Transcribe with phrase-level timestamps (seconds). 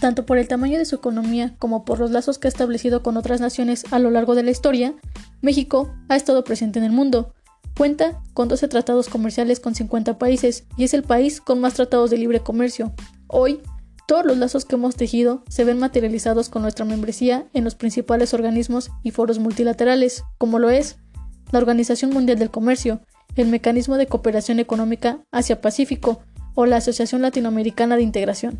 [0.00, 3.16] tanto por el tamaño de su economía como por los lazos que ha establecido con
[3.16, 4.94] otras naciones a lo largo de la historia,
[5.40, 7.34] México ha estado presente en el mundo.
[7.76, 12.10] Cuenta con 12 tratados comerciales con 50 países y es el país con más tratados
[12.10, 12.92] de libre comercio.
[13.26, 13.60] Hoy,
[14.06, 18.34] todos los lazos que hemos tejido se ven materializados con nuestra membresía en los principales
[18.34, 20.96] organismos y foros multilaterales, como lo es
[21.50, 23.00] la Organización Mundial del Comercio,
[23.34, 26.20] el Mecanismo de Cooperación Económica Asia-Pacífico
[26.54, 28.58] o la Asociación Latinoamericana de Integración.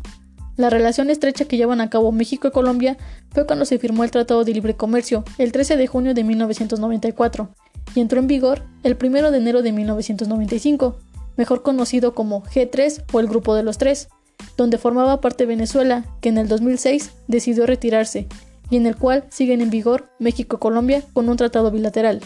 [0.57, 2.97] La relación estrecha que llevan a cabo México y Colombia
[3.31, 7.49] fue cuando se firmó el Tratado de Libre Comercio el 13 de junio de 1994
[7.93, 10.97] y entró en vigor el 1 de enero de 1995,
[11.37, 14.09] mejor conocido como G3 o el Grupo de los Tres,
[14.57, 18.27] donde formaba parte Venezuela, que en el 2006 decidió retirarse,
[18.69, 22.21] y en el cual siguen en vigor México y Colombia con un tratado bilateral.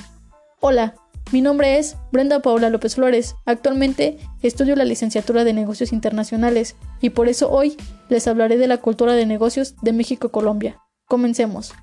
[0.62, 0.96] Hola,
[1.32, 3.36] mi nombre es Brenda Paula López Flores.
[3.46, 7.78] Actualmente estudio la licenciatura de negocios internacionales y por eso hoy
[8.10, 10.80] les hablaré de la cultura de negocios de México y Colombia.
[11.08, 11.74] Comencemos.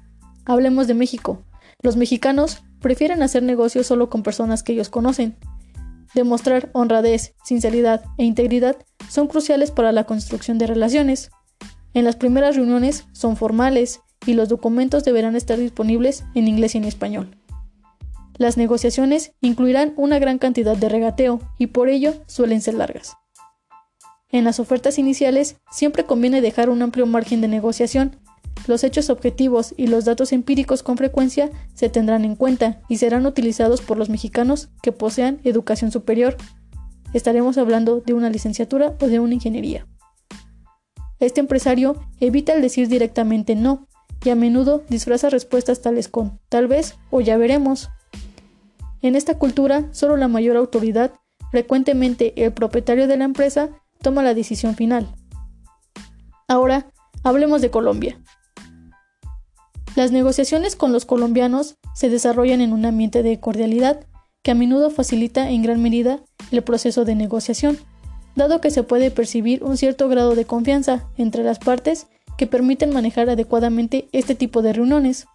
[0.45, 1.45] Hablemos de México.
[1.83, 5.37] Los mexicanos prefieren hacer negocios solo con personas que ellos conocen.
[6.15, 8.77] Demostrar honradez, sinceridad e integridad
[9.09, 11.31] son cruciales para la construcción de relaciones.
[11.95, 16.79] En las primeras reuniones son formales y los documentos deberán estar disponibles en inglés y
[16.79, 17.38] en español.
[18.39, 23.17] Las negociaciones incluirán una gran cantidad de regateo y por ello suelen ser largas.
[24.31, 28.16] En las ofertas iniciales siempre conviene dejar un amplio margen de negociación.
[28.66, 33.27] Los hechos objetivos y los datos empíricos con frecuencia se tendrán en cuenta y serán
[33.27, 36.36] utilizados por los mexicanos que posean educación superior
[37.12, 39.86] estaremos hablando de una licenciatura o de una ingeniería.
[41.19, 43.89] Este empresario evita el decir directamente no
[44.25, 47.91] y a menudo disfraza respuestas tales con tal vez o ya veremos.
[49.01, 51.13] En esta cultura, solo la mayor autoridad,
[51.51, 53.71] frecuentemente el propietario de la empresa,
[54.03, 55.09] toma la decisión final.
[56.49, 56.91] Ahora,
[57.22, 58.19] hablemos de Colombia.
[59.95, 64.06] Las negociaciones con los colombianos se desarrollan en un ambiente de cordialidad
[64.43, 66.21] que a menudo facilita en gran medida
[66.51, 67.78] el proceso de negociación,
[68.34, 72.06] dado que se puede percibir un cierto grado de confianza entre las partes
[72.37, 75.27] que permiten manejar adecuadamente este tipo de reuniones.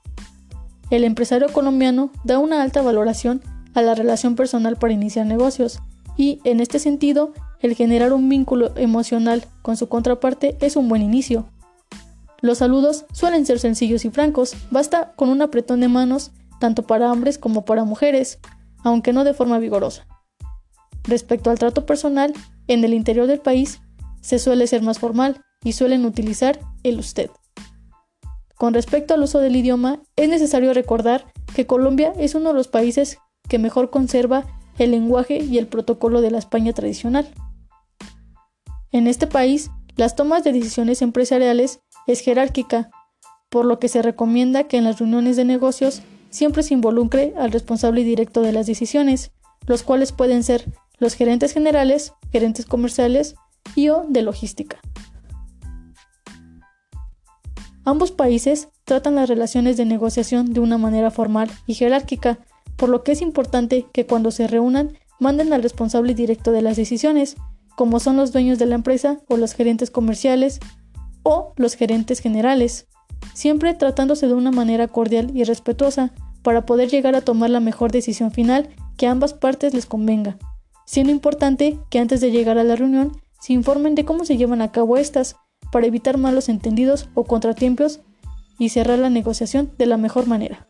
[0.90, 3.42] El empresario colombiano da una alta valoración
[3.74, 5.80] a la relación personal para iniciar negocios
[6.18, 11.02] y, en este sentido, el generar un vínculo emocional con su contraparte es un buen
[11.02, 11.46] inicio.
[12.42, 17.12] Los saludos suelen ser sencillos y francos, basta con un apretón de manos tanto para
[17.12, 18.40] hombres como para mujeres,
[18.84, 20.06] aunque no de forma vigorosa.
[21.04, 22.34] Respecto al trato personal,
[22.68, 23.82] en el interior del país
[24.22, 27.30] se suele ser más formal y suelen utilizar el usted.
[28.56, 32.68] Con respecto al uso del idioma, es necesario recordar que Colombia es uno de los
[32.68, 33.18] países
[33.48, 34.46] que mejor conserva
[34.78, 37.28] el lenguaje y el protocolo de la España tradicional.
[38.92, 42.90] En este país, las tomas de decisiones empresariales es jerárquica,
[43.50, 47.52] por lo que se recomienda que en las reuniones de negocios siempre se involucre al
[47.52, 49.31] responsable directo de las decisiones,
[49.68, 50.66] los cuales pueden ser
[50.98, 53.36] los gerentes generales, gerentes comerciales
[53.75, 54.80] y o de logística.
[57.86, 62.40] Ambos países tratan las relaciones de negociación de una manera formal y jerárquica,
[62.78, 66.76] por lo que es importante que cuando se reúnan manden al responsable directo de las
[66.76, 67.36] decisiones,
[67.76, 70.60] como son los dueños de la empresa o los gerentes comerciales
[71.24, 72.88] o los gerentes generales,
[73.34, 77.92] siempre tratándose de una manera cordial y respetuosa para poder llegar a tomar la mejor
[77.92, 80.38] decisión final que a ambas partes les convenga
[80.86, 84.62] siendo importante que antes de llegar a la reunión se informen de cómo se llevan
[84.62, 85.36] a cabo estas,
[85.72, 88.02] para evitar malos entendidos o contratiempos
[88.60, 90.68] y cerrar la negociación de la mejor manera.